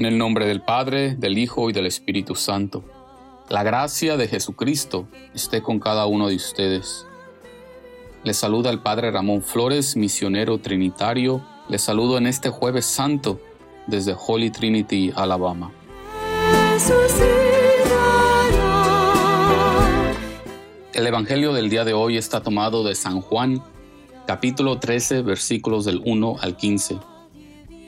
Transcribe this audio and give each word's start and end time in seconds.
en 0.00 0.06
el 0.06 0.16
nombre 0.16 0.46
del 0.46 0.62
Padre, 0.62 1.14
del 1.14 1.36
Hijo 1.36 1.68
y 1.68 1.74
del 1.74 1.84
Espíritu 1.84 2.34
Santo. 2.34 2.82
La 3.50 3.62
gracia 3.62 4.16
de 4.16 4.28
Jesucristo 4.28 5.06
esté 5.34 5.60
con 5.60 5.78
cada 5.78 6.06
uno 6.06 6.28
de 6.28 6.36
ustedes. 6.36 7.06
Les 8.24 8.38
saluda 8.38 8.70
el 8.70 8.80
Padre 8.80 9.10
Ramón 9.10 9.42
Flores, 9.42 9.96
misionero 9.96 10.56
trinitario. 10.56 11.44
Les 11.68 11.82
saludo 11.82 12.16
en 12.16 12.26
este 12.26 12.48
jueves 12.48 12.86
santo 12.86 13.40
desde 13.90 14.16
Holy 14.16 14.50
Trinity, 14.50 15.12
Alabama. 15.14 15.72
El 20.94 21.06
Evangelio 21.06 21.52
del 21.52 21.68
día 21.68 21.84
de 21.84 21.92
hoy 21.92 22.16
está 22.16 22.42
tomado 22.42 22.84
de 22.84 22.94
San 22.94 23.20
Juan, 23.20 23.62
capítulo 24.26 24.78
13, 24.78 25.22
versículos 25.22 25.84
del 25.84 26.00
1 26.04 26.36
al 26.40 26.56
15. 26.56 26.98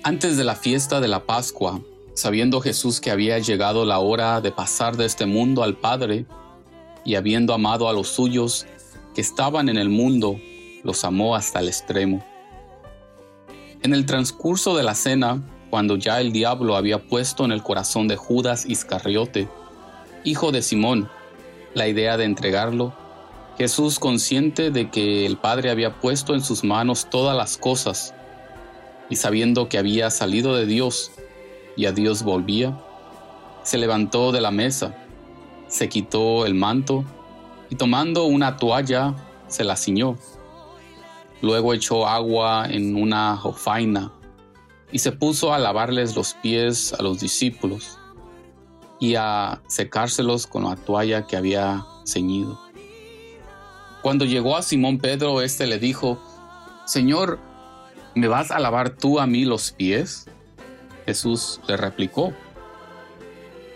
Antes 0.03 0.37
de 0.37 0.45
la 0.45 0.57
fiesta 0.57 1.01
de 1.01 1.09
la 1.09 1.25
Pascua, 1.25 1.81
sabiendo 2.15 2.61
Jesús 2.61 3.01
que 3.01 3.11
había 3.11 3.39
llegado 3.39 3.87
la 3.87 3.99
hora 3.99 4.41
de 4.41 4.51
pasar 4.51 4.97
de 4.97 5.07
este 5.07 5.27
mundo 5.27 5.63
al 5.63 5.77
Padre, 5.77 6.27
y 7.05 7.15
habiendo 7.15 7.55
amado 7.55 7.89
a 7.89 7.93
los 7.93 8.09
suyos 8.09 8.67
que 9.15 9.21
estaban 9.21 9.69
en 9.69 9.77
el 9.77 9.89
mundo, 9.89 10.39
los 10.83 11.05
amó 11.05 11.37
hasta 11.37 11.61
el 11.61 11.69
extremo. 11.69 12.25
En 13.83 13.95
el 13.95 14.07
transcurso 14.07 14.77
de 14.77 14.85
la 14.85 14.95
cena, 14.95 15.43
cuando 15.73 15.97
ya 15.97 16.21
el 16.21 16.33
diablo 16.33 16.77
había 16.77 16.99
puesto 16.99 17.47
en 17.47 17.51
el 17.51 17.63
corazón 17.63 18.07
de 18.07 18.15
Judas 18.15 18.67
Iscariote, 18.67 19.49
hijo 20.23 20.53
de 20.53 20.61
Simón, 20.61 21.09
la 21.73 21.89
idea 21.89 22.19
de 22.19 22.25
entregarlo, 22.25 22.93
Jesús, 23.57 23.99
consciente 23.99 24.71
de 24.71 24.91
que 24.91 25.25
el 25.25 25.39
Padre 25.39 25.71
había 25.71 25.99
puesto 25.99 26.35
en 26.35 26.43
sus 26.45 26.63
manos 26.63 27.09
todas 27.09 27.35
las 27.35 27.57
cosas, 27.57 28.13
y 29.09 29.17
sabiendo 29.17 29.71
que 29.71 29.79
había 29.79 30.11
salido 30.11 30.55
de 30.55 30.67
Dios 30.67 31.11
y 31.75 31.87
a 31.87 31.93
Dios 31.93 32.23
volvía, 32.23 32.79
se 33.63 33.79
levantó 33.79 34.31
de 34.31 34.43
la 34.43 34.51
mesa, 34.51 34.95
se 35.69 35.89
quitó 35.89 36.45
el 36.45 36.53
manto 36.53 37.03
y 37.71 37.77
tomando 37.77 38.25
una 38.25 38.59
toalla 38.59 39.15
se 39.49 39.65
la 39.65 39.77
ciñó. 39.77 40.19
Luego 41.41 41.73
echó 41.73 42.07
agua 42.07 42.67
en 42.69 42.95
una 42.95 43.39
jofaina 43.39 44.13
y 44.93 44.99
se 44.99 45.11
puso 45.11 45.53
a 45.53 45.59
lavarles 45.59 46.15
los 46.15 46.35
pies 46.35 46.93
a 46.93 47.03
los 47.03 47.19
discípulos 47.19 47.99
y 49.01 49.17
a 49.17 49.61
secárselos 49.67 50.47
con 50.47 50.65
la 50.65 50.77
toalla 50.77 51.27
que 51.27 51.37
había 51.37 51.85
ceñido. 52.07 52.61
Cuando 54.03 54.25
llegó 54.25 54.57
a 54.57 54.63
Simón 54.63 54.99
Pedro, 54.99 55.41
éste 55.41 55.67
le 55.67 55.79
dijo, 55.79 56.21
Señor, 56.85 57.39
¿me 58.15 58.29
vas 58.29 58.51
a 58.51 58.61
lavar 58.61 58.91
tú 58.91 59.19
a 59.19 59.27
mí 59.27 59.45
los 59.45 59.73
pies? 59.73 60.27
Jesús 61.07 61.61
le 61.67 61.77
replicó, 61.77 62.33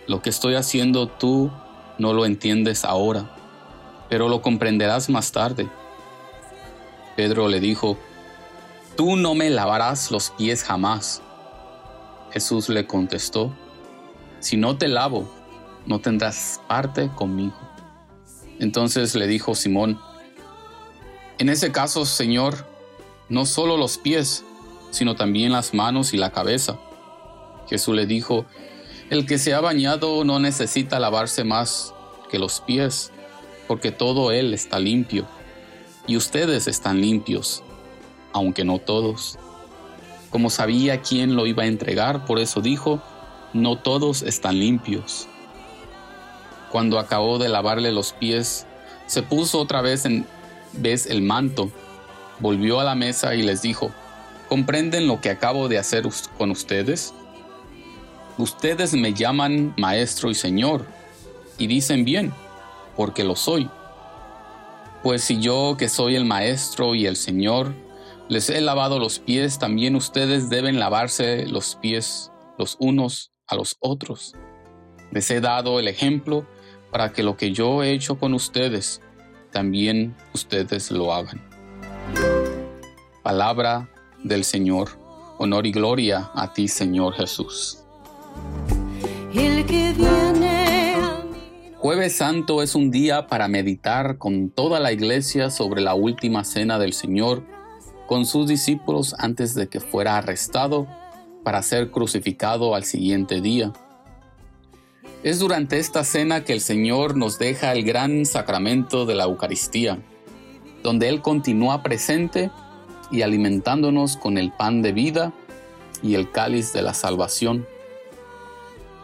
Lo 0.07 0.23
que 0.23 0.31
estoy 0.31 0.55
haciendo 0.55 1.09
tú 1.09 1.51
no 1.99 2.13
lo 2.13 2.27
entiendes 2.27 2.85
ahora, 2.85 3.35
pero 4.09 4.29
lo 4.29 4.43
comprenderás 4.43 5.09
más 5.09 5.33
tarde. 5.33 5.69
Pedro 7.17 7.49
le 7.49 7.61
dijo, 7.61 7.97
Tú 8.97 9.17
no 9.17 9.35
me 9.35 9.51
lavarás 9.51 10.11
los 10.11 10.31
pies 10.31 10.65
jamás. 10.65 11.23
Jesús 12.33 12.69
le 12.69 12.87
contestó, 12.87 13.53
Si 14.41 14.57
no 14.57 14.79
te 14.79 14.89
lavo, 14.89 15.29
no 15.87 16.01
tendrás 16.01 16.61
parte 16.67 17.11
conmigo. 17.15 17.57
Entonces 18.59 19.15
le 19.15 19.27
dijo 19.27 19.55
Simón, 19.55 20.01
En 21.39 21.51
ese 21.51 21.73
caso, 21.73 22.07
Señor, 22.07 22.67
no 23.29 23.45
solo 23.45 23.77
los 23.77 23.99
pies, 23.99 24.45
sino 24.91 25.15
también 25.15 25.53
las 25.53 25.75
manos 25.75 26.15
y 26.15 26.17
la 26.17 26.33
cabeza. 26.33 26.79
Jesús 27.69 27.95
le 27.95 28.07
dijo, 28.07 28.47
el 29.11 29.27
que 29.27 29.39
se 29.39 29.53
ha 29.55 29.61
bañado 29.61 30.25
no 30.25 30.41
necesita 30.41 30.99
lavarse 30.99 31.45
más 31.45 31.95
que 32.31 32.39
los 32.39 32.61
pies, 32.61 33.13
porque 33.69 33.93
todo 33.93 34.33
él 34.33 34.55
está 34.55 34.79
limpio, 34.79 35.27
y 36.07 36.17
ustedes 36.17 36.67
están 36.67 37.01
limpios, 37.01 37.63
aunque 38.37 38.65
no 38.65 38.79
todos. 38.79 39.39
Como 40.29 40.51
sabía 40.51 41.01
quién 41.01 41.37
lo 41.37 41.47
iba 41.47 41.63
a 41.63 41.67
entregar, 41.67 42.27
por 42.27 42.39
eso 42.39 42.61
dijo, 42.61 43.01
no 43.55 43.79
todos 43.79 44.23
están 44.23 44.59
limpios. 44.59 45.27
Cuando 46.71 46.99
acabó 46.99 47.39
de 47.39 47.49
lavarle 47.49 47.93
los 47.93 48.13
pies, 48.13 48.67
se 49.07 49.23
puso 49.23 49.59
otra 49.59 49.81
vez 49.81 50.05
en 50.05 50.27
el 50.83 51.23
manto, 51.23 51.71
volvió 52.39 52.79
a 52.79 52.85
la 52.85 52.95
mesa 52.95 53.35
y 53.35 53.43
les 53.43 53.63
dijo, 53.63 53.91
¿comprenden 54.51 55.09
lo 55.09 55.23
que 55.23 55.31
acabo 55.31 55.69
de 55.69 55.79
hacer 55.79 56.07
con 56.37 56.51
ustedes? 56.51 57.15
Ustedes 58.37 58.93
me 58.93 59.15
llaman 59.15 59.73
maestro 59.79 60.31
y 60.31 60.35
señor, 60.35 60.85
y 61.57 61.69
dicen 61.69 62.05
bien, 62.05 62.35
porque 62.97 63.25
lo 63.25 63.35
soy. 63.35 63.71
Pues 65.03 65.25
si 65.25 65.41
yo, 65.41 65.77
que 65.79 65.89
soy 65.89 66.17
el 66.17 66.27
maestro 66.27 66.95
y 66.95 67.07
el 67.07 67.17
señor, 67.17 67.86
les 68.29 68.51
he 68.51 68.61
lavado 68.61 68.99
los 68.99 69.21
pies, 69.21 69.59
también 69.59 69.95
ustedes 69.95 70.51
deben 70.51 70.81
lavarse 70.81 71.47
los 71.47 71.77
pies 71.77 72.33
los 72.59 72.77
unos 72.81 73.31
a 73.47 73.55
los 73.55 73.77
otros. 73.79 74.35
Les 75.13 75.31
he 75.31 75.41
dado 75.41 75.79
el 75.79 75.87
ejemplo 75.87 76.45
para 76.91 77.13
que 77.13 77.23
lo 77.23 77.37
que 77.37 77.53
yo 77.53 77.85
he 77.85 77.93
hecho 77.93 78.19
con 78.19 78.35
ustedes, 78.35 79.01
también 79.53 80.17
ustedes 80.35 80.91
lo 80.91 81.13
hagan. 81.13 81.41
Palabra 83.23 83.89
del 84.25 84.43
Señor. 84.43 84.89
Honor 85.39 85.67
y 85.67 85.73
gloria 85.73 86.31
a 86.35 86.53
ti, 86.53 86.67
Señor 86.67 87.15
Jesús. 87.15 87.85
Jueves 91.79 92.17
Santo 92.17 92.63
es 92.63 92.75
un 92.75 92.91
día 92.91 93.27
para 93.29 93.47
meditar 93.47 94.19
con 94.19 94.51
toda 94.51 94.81
la 94.81 94.93
iglesia 94.93 95.51
sobre 95.51 95.83
la 95.83 95.95
última 95.95 96.43
cena 96.43 96.79
del 96.79 96.95
Señor 96.95 97.45
con 98.07 98.27
sus 98.27 98.47
discípulos 98.47 99.15
antes 99.19 99.55
de 99.55 99.69
que 99.69 99.81
fuera 99.81 100.17
arrestado 100.17 100.87
para 101.45 101.63
ser 101.63 101.91
crucificado 101.91 102.75
al 102.75 102.85
siguiente 102.85 103.41
día. 103.41 103.73
Es 105.23 105.39
durante 105.39 105.79
esta 105.79 106.05
cena 106.05 106.45
que 106.45 106.53
el 106.53 106.61
Señor 106.61 107.17
nos 107.17 107.39
deja 107.39 107.73
el 107.73 107.85
gran 107.85 108.27
sacramento 108.27 109.07
de 109.07 109.15
la 109.15 109.25
Eucaristía, 109.25 109.99
donde 110.83 111.09
Él 111.09 111.21
continúa 111.21 111.83
presente 111.83 112.51
y 113.11 113.23
alimentándonos 113.23 114.17
con 114.17 114.39
el 114.39 114.53
pan 114.53 114.83
de 114.83 114.93
vida 114.93 115.33
y 116.03 116.15
el 116.15 116.31
cáliz 116.31 116.73
de 116.73 116.83
la 116.83 116.95
salvación. 116.95 117.67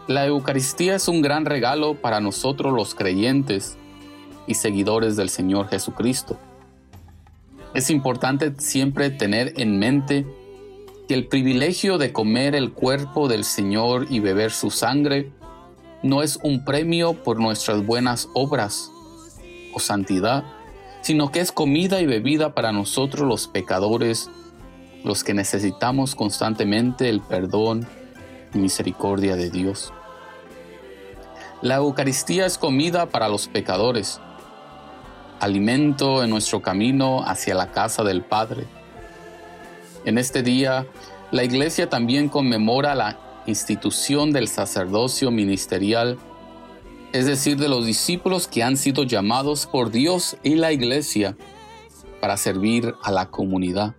La 0.07 0.25
Eucaristía 0.25 0.95
es 0.95 1.07
un 1.07 1.21
gran 1.21 1.45
regalo 1.45 1.95
para 1.95 2.19
nosotros 2.19 2.73
los 2.73 2.93
creyentes 2.93 3.77
y 4.47 4.55
seguidores 4.55 5.15
del 5.15 5.29
Señor 5.29 5.69
Jesucristo. 5.69 6.37
Es 7.73 7.89
importante 7.89 8.53
siempre 8.59 9.09
tener 9.09 9.53
en 9.57 9.79
mente 9.79 10.27
que 11.07 11.15
el 11.15 11.27
privilegio 11.27 11.97
de 11.97 12.13
comer 12.13 12.53
el 12.53 12.71
cuerpo 12.71 13.27
del 13.27 13.43
Señor 13.43 14.07
y 14.09 14.19
beber 14.19 14.51
su 14.51 14.69
sangre 14.69 15.31
no 16.03 16.21
es 16.21 16.37
un 16.43 16.63
premio 16.65 17.13
por 17.23 17.39
nuestras 17.39 17.83
buenas 17.83 18.29
obras 18.35 18.91
o 19.73 19.79
santidad, 19.79 20.43
sino 21.01 21.31
que 21.31 21.39
es 21.39 21.51
comida 21.51 21.99
y 21.99 22.05
bebida 22.05 22.53
para 22.53 22.71
nosotros 22.71 23.27
los 23.27 23.47
pecadores, 23.47 24.29
los 25.03 25.23
que 25.23 25.33
necesitamos 25.33 26.13
constantemente 26.13 27.09
el 27.09 27.21
perdón 27.21 27.87
misericordia 28.53 29.35
de 29.35 29.49
Dios. 29.49 29.91
La 31.63 31.75
Eucaristía 31.75 32.45
es 32.45 32.57
comida 32.57 33.07
para 33.07 33.29
los 33.29 33.47
pecadores, 33.47 34.19
alimento 35.43 36.23
en 36.23 36.29
nuestro 36.29 36.61
camino 36.61 37.23
hacia 37.25 37.53
la 37.53 37.71
casa 37.71 38.03
del 38.03 38.21
Padre. 38.21 38.65
En 40.05 40.17
este 40.17 40.41
día, 40.41 40.87
la 41.31 41.43
Iglesia 41.43 41.89
también 41.89 42.29
conmemora 42.29 42.95
la 42.95 43.19
institución 43.45 44.31
del 44.31 44.47
sacerdocio 44.47 45.31
ministerial, 45.31 46.17
es 47.11 47.25
decir, 47.25 47.57
de 47.57 47.67
los 47.67 47.85
discípulos 47.85 48.47
que 48.47 48.63
han 48.63 48.77
sido 48.77 49.03
llamados 49.03 49.67
por 49.67 49.91
Dios 49.91 50.37
y 50.43 50.55
la 50.55 50.71
Iglesia 50.71 51.35
para 52.21 52.37
servir 52.37 52.95
a 53.03 53.11
la 53.11 53.29
comunidad. 53.29 53.95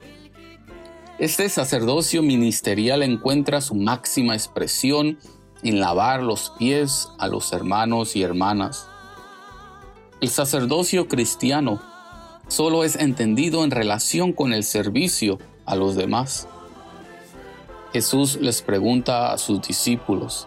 Este 1.19 1.49
sacerdocio 1.51 2.23
ministerial 2.23 3.03
encuentra 3.03 3.61
su 3.61 3.75
máxima 3.75 4.35
expresión 4.35 5.19
en 5.63 5.79
lavar 5.79 6.23
los 6.23 6.53
pies 6.59 7.09
a 7.19 7.29
los 7.29 7.53
hermanos 7.53 8.17
y 8.17 8.23
hermanas. 8.23 8.89
El 10.21 10.29
sacerdocio 10.29 11.09
cristiano 11.09 11.83
solo 12.49 12.85
es 12.85 12.97
entendido 12.97 13.65
en 13.65 13.71
relación 13.71 14.33
con 14.33 14.53
el 14.53 14.65
servicio 14.65 15.39
a 15.67 15.77
los 15.77 15.97
demás. 15.97 16.49
Jesús 17.93 18.39
les 18.41 18.63
pregunta 18.63 19.33
a 19.33 19.39
sus 19.39 19.61
discípulos, 19.63 20.47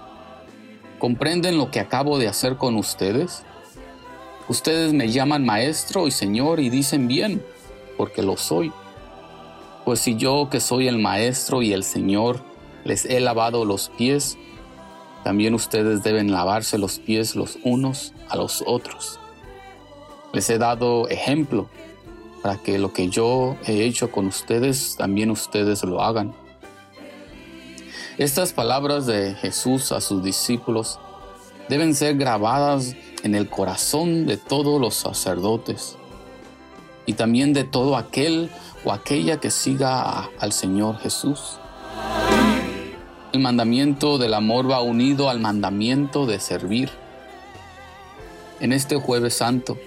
¿comprenden 0.99 1.57
lo 1.57 1.69
que 1.69 1.79
acabo 1.79 2.17
de 2.17 2.27
hacer 2.27 2.57
con 2.57 2.75
ustedes? 2.75 3.43
Ustedes 4.49 4.93
me 4.93 5.11
llaman 5.11 5.45
maestro 5.45 6.07
y 6.07 6.11
señor 6.11 6.59
y 6.59 6.69
dicen 6.69 7.07
bien, 7.07 7.43
porque 7.97 8.23
lo 8.23 8.37
soy. 8.37 8.71
Pues 9.85 9.99
si 9.99 10.15
yo 10.15 10.49
que 10.49 10.59
soy 10.59 10.87
el 10.87 10.97
maestro 10.97 11.61
y 11.61 11.73
el 11.73 11.83
señor 11.83 12.41
les 12.83 13.05
he 13.05 13.19
lavado 13.19 13.65
los 13.65 13.89
pies, 13.89 14.37
también 15.23 15.53
ustedes 15.53 16.03
deben 16.03 16.31
lavarse 16.31 16.77
los 16.77 16.99
pies 16.99 17.35
los 17.35 17.57
unos 17.63 18.13
a 18.29 18.37
los 18.37 18.63
otros. 18.65 19.19
Les 20.37 20.51
he 20.51 20.59
dado 20.59 21.09
ejemplo 21.09 21.67
para 22.43 22.57
que 22.57 22.77
lo 22.77 22.93
que 22.93 23.09
yo 23.09 23.57
he 23.65 23.85
hecho 23.85 24.11
con 24.11 24.27
ustedes, 24.27 24.95
también 24.95 25.31
ustedes 25.31 25.83
lo 25.83 25.99
hagan. 25.99 26.31
Estas 28.19 28.53
palabras 28.53 29.07
de 29.07 29.33
Jesús 29.33 29.91
a 29.91 29.99
sus 29.99 30.23
discípulos 30.23 30.99
deben 31.69 31.95
ser 31.95 32.17
grabadas 32.17 32.95
en 33.23 33.33
el 33.33 33.49
corazón 33.49 34.27
de 34.27 34.37
todos 34.37 34.79
los 34.79 34.93
sacerdotes 34.93 35.95
y 37.07 37.13
también 37.13 37.51
de 37.51 37.63
todo 37.63 37.97
aquel 37.97 38.51
o 38.85 38.91
aquella 38.91 39.39
que 39.39 39.49
siga 39.49 40.29
al 40.37 40.51
Señor 40.51 40.99
Jesús. 40.99 41.57
El 43.33 43.39
mandamiento 43.39 44.19
del 44.19 44.35
amor 44.35 44.69
va 44.69 44.83
unido 44.83 45.31
al 45.31 45.39
mandamiento 45.39 46.27
de 46.27 46.39
servir. 46.39 46.91
En 48.59 48.71
este 48.71 48.97
jueves 48.97 49.33
santo, 49.33 49.79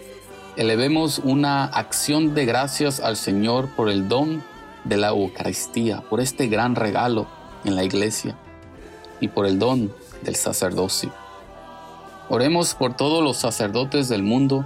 elevemos 0.57 1.19
una 1.19 1.65
acción 1.65 2.35
de 2.35 2.45
gracias 2.45 3.01
al 3.01 3.17
Señor 3.17 3.69
por 3.71 3.89
el 3.89 4.09
don 4.09 4.43
de 4.85 4.97
la 4.97 5.09
Eucaristía, 5.09 6.03
por 6.03 6.21
este 6.21 6.49
gran 6.49 6.75
regalo 6.75 7.27
en 7.65 7.77
la 7.77 7.85
iglesia 7.85 8.37
y 9.21 9.29
por 9.29 9.47
el 9.47 9.59
don 9.59 9.93
del 10.23 10.37
sacerdocio. 10.37 11.13
Oremos 12.29 12.75
por 12.75 12.97
todos 12.97 13.23
los 13.23 13.37
sacerdotes 13.37 14.09
del 14.09 14.23
mundo 14.23 14.65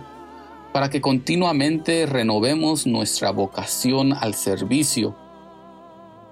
para 0.72 0.90
que 0.90 1.00
continuamente 1.00 2.06
renovemos 2.06 2.86
nuestra 2.86 3.30
vocación 3.30 4.12
al 4.12 4.34
servicio 4.34 5.14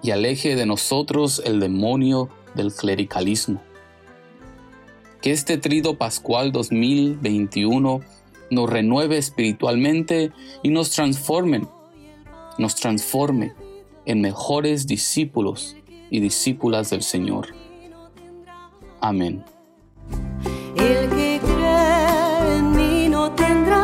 y 0.02 0.10
aleje 0.10 0.56
de 0.56 0.66
nosotros 0.66 1.40
el 1.44 1.60
demonio 1.60 2.28
del 2.54 2.72
clericalismo. 2.72 3.62
Que 5.20 5.30
este 5.30 5.58
trido 5.58 5.94
pascual 5.96 6.50
2021 6.50 8.00
nos 8.52 8.68
renueve 8.68 9.16
espiritualmente 9.16 10.30
y 10.62 10.68
nos 10.68 10.90
transforme, 10.90 11.62
nos 12.58 12.74
transforme 12.76 13.54
en 14.04 14.20
mejores 14.20 14.86
discípulos 14.86 15.74
y 16.10 16.20
discípulas 16.20 16.90
del 16.90 17.02
Señor. 17.02 17.48
Amén. 19.00 19.42
El 20.76 21.08
que 21.08 21.40
cree 21.42 22.56
en 22.58 22.76
mí 22.76 23.08
no 23.08 23.32
tendrá. 23.32 23.82